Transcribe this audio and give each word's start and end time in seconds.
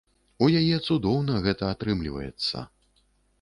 У 0.45 0.45
яе 0.59 0.77
цудоўна 0.87 1.35
гэта 1.45 1.69
атрымліваецца. 1.75 2.65